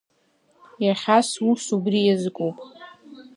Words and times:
Иахьа 0.85 1.19
сус 1.29 1.63
убри 1.77 2.01
иазкуп. 2.05 2.57